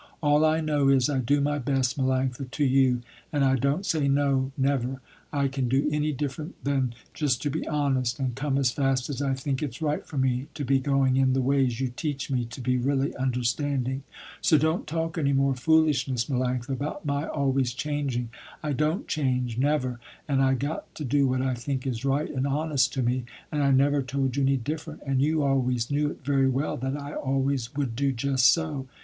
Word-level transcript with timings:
All 0.23 0.43
I 0.43 0.61
know 0.61 0.89
is 0.89 1.11
I 1.11 1.19
do 1.19 1.41
my 1.41 1.59
best, 1.59 1.95
Melanctha, 1.95 2.49
to 2.49 2.63
you, 2.65 3.01
and 3.31 3.45
I 3.45 3.55
don't 3.55 3.85
say, 3.85 4.07
no, 4.07 4.51
never, 4.57 4.99
I 5.31 5.47
can 5.47 5.69
do 5.69 5.87
any 5.91 6.11
different 6.11 6.55
than 6.63 6.95
just 7.13 7.39
to 7.43 7.51
be 7.51 7.67
honest 7.67 8.19
and 8.19 8.33
come 8.33 8.57
as 8.57 8.71
fast 8.71 9.11
as 9.11 9.21
I 9.21 9.35
think 9.35 9.61
it's 9.61 9.79
right 9.79 10.03
for 10.03 10.17
me 10.17 10.47
to 10.55 10.65
be 10.65 10.79
going 10.79 11.17
in 11.17 11.33
the 11.33 11.39
ways 11.43 11.79
you 11.79 11.89
teach 11.89 12.31
me 12.31 12.45
to 12.45 12.59
be 12.61 12.77
really 12.77 13.15
understanding. 13.15 14.01
So 14.41 14.57
don't 14.57 14.87
talk 14.87 15.19
any 15.19 15.33
more 15.33 15.53
foolishness, 15.53 16.25
Melanctha, 16.25 16.69
about 16.69 17.05
my 17.05 17.27
always 17.27 17.71
changing. 17.71 18.31
I 18.63 18.73
don't 18.73 19.07
change, 19.07 19.59
never, 19.59 19.99
and 20.27 20.41
I 20.41 20.55
got 20.55 20.95
to 20.95 21.05
do 21.05 21.27
what 21.27 21.43
I 21.43 21.53
think 21.53 21.85
is 21.85 22.03
right 22.03 22.27
and 22.31 22.47
honest 22.47 22.91
to 22.93 23.03
me, 23.03 23.25
and 23.51 23.61
I 23.61 23.69
never 23.69 24.01
told 24.01 24.35
you 24.35 24.41
any 24.41 24.57
different, 24.57 25.03
and 25.05 25.21
you 25.21 25.43
always 25.43 25.91
knew 25.91 26.09
it 26.09 26.25
very 26.25 26.49
well 26.49 26.75
that 26.77 26.99
I 26.99 27.13
always 27.13 27.75
would 27.75 27.95
do 27.95 28.11
just 28.11 28.51
so. 28.51 28.87